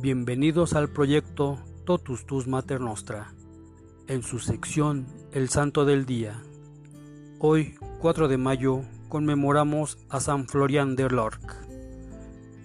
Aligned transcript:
Bienvenidos 0.00 0.74
al 0.74 0.88
proyecto 0.88 1.58
Totus 1.84 2.24
Tus 2.24 2.46
Mater 2.46 2.80
Nostra, 2.80 3.34
en 4.06 4.22
su 4.22 4.38
sección 4.38 5.08
El 5.32 5.48
Santo 5.48 5.84
del 5.84 6.06
Día. 6.06 6.40
Hoy, 7.40 7.74
4 7.98 8.28
de 8.28 8.36
mayo, 8.36 8.82
conmemoramos 9.08 9.98
a 10.08 10.20
San 10.20 10.46
Florian 10.46 10.94
de 10.94 11.10
Lorc. 11.10 11.40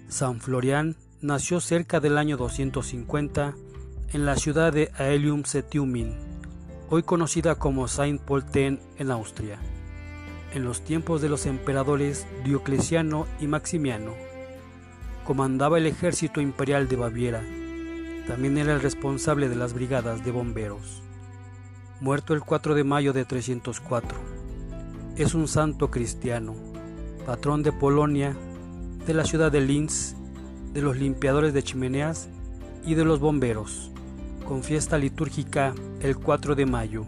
San 0.06 0.40
Florian 0.40 0.94
nació 1.22 1.58
cerca 1.58 1.98
del 1.98 2.18
año 2.18 2.36
250 2.36 3.56
en 4.12 4.26
la 4.26 4.36
ciudad 4.36 4.72
de 4.72 4.92
Aelium 4.96 5.42
Setiumin, 5.42 6.14
hoy 6.88 7.02
conocida 7.02 7.56
como 7.56 7.88
Saint 7.88 8.20
Polten 8.20 8.78
en 8.96 9.10
Austria, 9.10 9.58
en 10.52 10.62
los 10.62 10.82
tiempos 10.82 11.20
de 11.20 11.30
los 11.30 11.46
emperadores 11.46 12.28
Diocleciano 12.44 13.26
y 13.40 13.48
Maximiano 13.48 14.12
comandaba 15.24 15.78
el 15.78 15.86
ejército 15.86 16.40
imperial 16.40 16.86
de 16.86 16.96
Baviera. 16.96 17.42
También 18.26 18.58
era 18.58 18.74
el 18.74 18.80
responsable 18.80 19.48
de 19.48 19.56
las 19.56 19.72
brigadas 19.72 20.24
de 20.24 20.30
bomberos. 20.30 21.02
Muerto 22.00 22.34
el 22.34 22.42
4 22.42 22.74
de 22.74 22.84
mayo 22.84 23.12
de 23.12 23.24
304. 23.24 24.18
Es 25.16 25.34
un 25.34 25.48
santo 25.48 25.90
cristiano, 25.90 26.54
patrón 27.24 27.62
de 27.62 27.72
Polonia, 27.72 28.36
de 29.06 29.14
la 29.14 29.24
ciudad 29.24 29.50
de 29.50 29.60
Linz, 29.60 30.14
de 30.72 30.82
los 30.82 30.96
limpiadores 30.96 31.54
de 31.54 31.62
chimeneas 31.62 32.28
y 32.84 32.94
de 32.94 33.04
los 33.04 33.20
bomberos, 33.20 33.92
con 34.46 34.62
fiesta 34.62 34.98
litúrgica 34.98 35.74
el 36.00 36.16
4 36.16 36.54
de 36.54 36.66
mayo. 36.66 37.06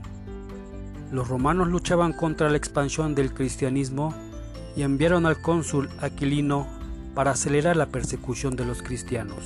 Los 1.12 1.28
romanos 1.28 1.69
luchaban 1.69 2.12
contra 2.12 2.48
la 2.48 2.56
expansión 2.56 3.14
del 3.14 3.34
cristianismo 3.34 4.14
y 4.75 4.83
enviaron 4.83 5.27
al 5.27 5.41
cónsul 5.41 5.91
Aquilino 6.01 6.67
para 7.16 7.30
acelerar 7.30 7.78
la 7.78 7.86
persecución 7.86 8.56
de 8.56 8.67
los 8.67 8.83
cristianos. 8.83 9.42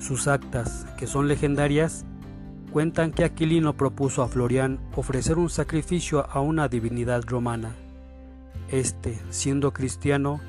Sus 0.00 0.26
actas, 0.26 0.84
que 0.98 1.06
son 1.06 1.28
legendarias, 1.28 2.04
cuentan 2.72 3.12
que 3.12 3.22
Aquilino 3.22 3.76
propuso 3.76 4.24
a 4.24 4.28
Florián 4.28 4.80
ofrecer 4.96 5.38
un 5.38 5.48
sacrificio 5.48 6.28
a 6.28 6.40
una 6.40 6.66
divinidad 6.66 7.22
romana. 7.24 7.76
Este, 8.72 9.20
siendo 9.30 9.72
cristiano, 9.72 10.40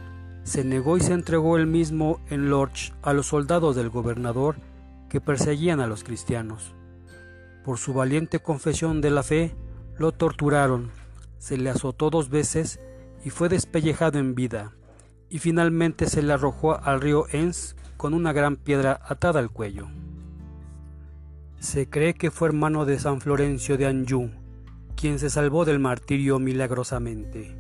se 0.42 0.64
negó 0.64 0.98
y 0.98 1.02
se 1.02 1.14
entregó 1.14 1.58
él 1.58 1.68
mismo 1.68 2.22
en 2.32 2.50
Lorch 2.50 2.92
a 3.04 3.14
los 3.14 3.28
soldados 3.28 3.76
del 3.76 3.92
gobernador 3.92 4.56
que 5.10 5.22
perseguían 5.22 5.80
a 5.80 5.86
los 5.86 6.04
cristianos. 6.04 6.74
Por 7.64 7.78
su 7.78 7.94
valiente 7.94 8.40
confesión 8.40 9.00
de 9.00 9.12
la 9.12 9.22
fe, 9.22 9.56
lo 10.00 10.12
torturaron, 10.12 10.90
se 11.38 11.56
le 11.56 11.70
azotó 11.70 12.10
dos 12.10 12.32
veces 12.32 12.80
y 13.24 13.30
fue 13.30 13.48
despellejado 13.48 14.18
en 14.18 14.34
vida 14.34 14.74
y 15.30 15.40
finalmente 15.40 16.08
se 16.08 16.22
le 16.22 16.34
arrojó 16.34 16.82
al 16.82 17.02
río 17.02 17.26
Enns 17.32 17.76
con 17.98 18.14
una 18.14 18.34
gran 18.34 18.56
piedra 18.56 19.00
atada 19.04 19.40
al 19.40 19.50
cuello. 19.50 19.88
Se 21.60 21.90
cree 21.90 22.14
que 22.14 22.32
fue 22.32 22.50
hermano 22.50 22.86
de 22.86 23.00
San 23.00 23.20
Florencio 23.20 23.78
de 23.78 23.88
Anjou, 23.88 24.30
quien 24.96 25.20
se 25.20 25.30
salvó 25.30 25.66
del 25.66 25.80
martirio 25.80 26.40
milagrosamente. 26.40 27.56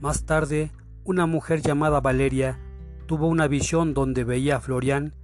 Más 0.00 0.24
tarde, 0.24 0.72
una 1.04 1.26
mujer 1.26 1.62
llamada 1.62 2.00
Valeria 2.00 2.58
tuvo 3.06 3.28
una 3.28 3.46
visión 3.46 3.94
donde 3.94 4.24
veía 4.24 4.56
a 4.56 4.60
Florián 4.60 5.14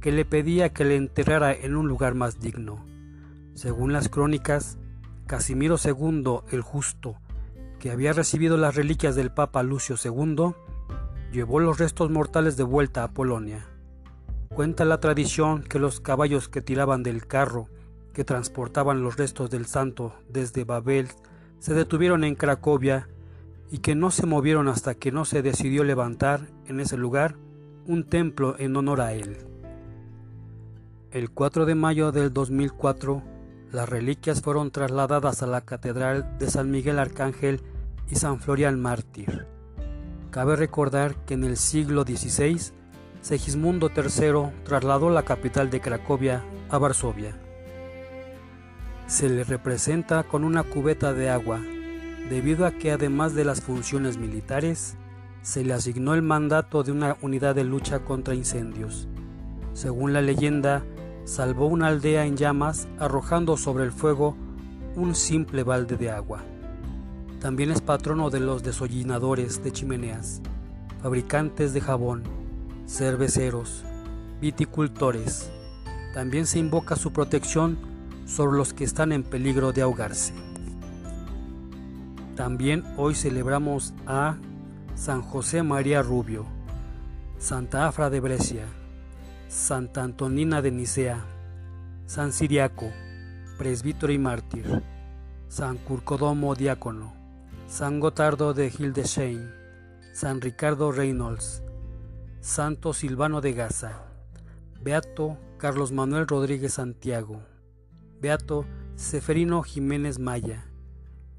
que 0.00 0.12
le 0.12 0.24
pedía 0.24 0.72
que 0.72 0.84
le 0.84 0.96
enterrara 0.96 1.52
en 1.52 1.76
un 1.76 1.88
lugar 1.88 2.14
más 2.14 2.40
digno. 2.40 2.84
Según 3.54 3.92
las 3.92 4.08
crónicas, 4.08 4.78
Casimiro 5.26 5.76
II 5.82 6.40
el 6.50 6.62
Justo, 6.62 7.16
que 7.78 7.90
había 7.90 8.12
recibido 8.12 8.56
las 8.56 8.74
reliquias 8.74 9.14
del 9.16 9.32
Papa 9.32 9.62
Lucio 9.62 9.96
II, 10.02 10.54
llevó 11.32 11.60
los 11.60 11.78
restos 11.78 12.10
mortales 12.10 12.56
de 12.56 12.64
vuelta 12.64 13.04
a 13.04 13.12
Polonia. 13.12 13.66
Cuenta 14.48 14.84
la 14.84 15.00
tradición 15.00 15.62
que 15.62 15.78
los 15.78 16.00
caballos 16.00 16.48
que 16.48 16.60
tiraban 16.60 17.02
del 17.02 17.26
carro 17.26 17.68
que 18.12 18.24
transportaban 18.24 19.02
los 19.02 19.16
restos 19.16 19.50
del 19.50 19.66
santo 19.66 20.14
desde 20.28 20.64
Babel 20.64 21.08
se 21.60 21.74
detuvieron 21.74 22.24
en 22.24 22.34
Cracovia 22.34 23.08
y 23.70 23.78
que 23.78 23.94
no 23.94 24.10
se 24.10 24.26
movieron 24.26 24.68
hasta 24.68 24.94
que 24.94 25.12
no 25.12 25.24
se 25.24 25.42
decidió 25.42 25.84
levantar 25.84 26.48
en 26.66 26.80
ese 26.80 26.96
lugar 26.96 27.36
un 27.86 28.04
templo 28.04 28.56
en 28.58 28.76
honor 28.76 29.00
a 29.00 29.12
él. 29.12 29.38
El 31.12 31.30
4 31.30 31.66
de 31.66 31.74
mayo 31.74 32.12
del 32.12 32.32
2004, 32.32 33.22
las 33.72 33.88
reliquias 33.88 34.42
fueron 34.42 34.70
trasladadas 34.70 35.42
a 35.42 35.46
la 35.46 35.60
Catedral 35.60 36.38
de 36.38 36.50
San 36.50 36.70
Miguel 36.70 36.98
Arcángel 36.98 37.62
y 38.08 38.16
San 38.16 38.40
Florian 38.40 38.80
Mártir. 38.80 39.46
Cabe 40.30 40.54
recordar 40.54 41.16
que 41.26 41.34
en 41.34 41.42
el 41.42 41.56
siglo 41.56 42.04
XVI, 42.04 42.72
Segismundo 43.20 43.90
III 43.94 44.52
trasladó 44.62 45.10
la 45.10 45.24
capital 45.24 45.70
de 45.70 45.80
Cracovia 45.80 46.44
a 46.68 46.78
Varsovia. 46.78 47.36
Se 49.08 49.28
le 49.28 49.42
representa 49.42 50.22
con 50.22 50.44
una 50.44 50.62
cubeta 50.62 51.12
de 51.12 51.30
agua, 51.30 51.58
debido 52.28 52.64
a 52.64 52.70
que 52.70 52.92
además 52.92 53.34
de 53.34 53.44
las 53.44 53.60
funciones 53.60 54.18
militares, 54.18 54.96
se 55.42 55.64
le 55.64 55.74
asignó 55.74 56.14
el 56.14 56.22
mandato 56.22 56.84
de 56.84 56.92
una 56.92 57.16
unidad 57.22 57.56
de 57.56 57.64
lucha 57.64 57.98
contra 58.04 58.34
incendios. 58.34 59.08
Según 59.72 60.12
la 60.12 60.22
leyenda, 60.22 60.84
salvó 61.24 61.66
una 61.66 61.88
aldea 61.88 62.24
en 62.24 62.36
llamas 62.36 62.86
arrojando 63.00 63.56
sobre 63.56 63.82
el 63.82 63.90
fuego 63.90 64.36
un 64.94 65.16
simple 65.16 65.64
balde 65.64 65.96
de 65.96 66.10
agua. 66.10 66.44
También 67.40 67.70
es 67.70 67.80
patrono 67.80 68.28
de 68.28 68.38
los 68.38 68.62
desollinadores 68.62 69.64
de 69.64 69.72
chimeneas, 69.72 70.42
fabricantes 71.02 71.72
de 71.72 71.80
jabón, 71.80 72.22
cerveceros, 72.86 73.82
viticultores. 74.42 75.50
También 76.12 76.46
se 76.46 76.58
invoca 76.58 76.96
su 76.96 77.14
protección 77.14 77.78
sobre 78.26 78.58
los 78.58 78.74
que 78.74 78.84
están 78.84 79.10
en 79.12 79.22
peligro 79.22 79.72
de 79.72 79.80
ahogarse. 79.80 80.34
También 82.36 82.84
hoy 82.98 83.14
celebramos 83.14 83.94
a 84.06 84.36
San 84.94 85.22
José 85.22 85.62
María 85.62 86.02
Rubio, 86.02 86.44
Santa 87.38 87.88
Afra 87.88 88.10
de 88.10 88.20
Brescia, 88.20 88.66
Santa 89.48 90.02
Antonina 90.02 90.60
de 90.60 90.72
Nicea, 90.72 91.24
San 92.04 92.34
Siriaco, 92.34 92.90
presbítero 93.56 94.12
y 94.12 94.18
mártir, 94.18 94.82
San 95.48 95.78
Curcodomo 95.78 96.54
diácono, 96.54 97.19
San 97.70 98.00
Gotardo 98.00 98.52
de 98.52 98.66
Hildesheim, 98.66 99.52
San 100.12 100.40
Ricardo 100.40 100.90
Reynolds, 100.90 101.62
Santo 102.40 102.92
Silvano 102.92 103.40
de 103.40 103.52
Gaza, 103.52 104.06
Beato 104.82 105.38
Carlos 105.56 105.92
Manuel 105.92 106.26
Rodríguez 106.26 106.74
Santiago, 106.74 107.40
Beato 108.20 108.66
Seferino 108.96 109.62
Jiménez 109.62 110.18
Maya, 110.18 110.66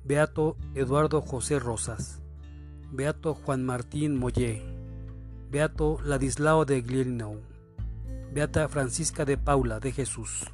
Beato 0.06 0.56
Eduardo 0.74 1.22
José 1.22 1.60
Rosas, 1.60 2.22
Beato 2.92 3.34
Juan 3.34 3.66
Martín 3.66 4.18
Mollé, 4.18 4.64
Beato 5.50 6.00
Ladislao 6.02 6.64
de 6.64 6.82
Glirnow, 6.82 7.42
Beata 8.32 8.70
Francisca 8.70 9.26
de 9.26 9.38
Paula 9.38 9.82
de 9.82 9.92
Jesús. 9.92 10.46